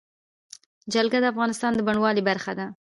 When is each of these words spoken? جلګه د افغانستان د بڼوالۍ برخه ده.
جلګه 0.93 1.19
د 1.21 1.25
افغانستان 1.33 1.71
د 1.75 1.79
بڼوالۍ 1.87 2.21
برخه 2.29 2.53
ده. 2.59 2.65